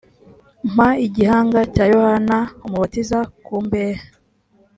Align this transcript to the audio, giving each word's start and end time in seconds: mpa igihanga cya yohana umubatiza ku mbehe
mpa 0.73 0.89
igihanga 1.05 1.59
cya 1.73 1.85
yohana 1.93 2.37
umubatiza 2.65 3.19
ku 3.45 3.55
mbehe 3.65 4.03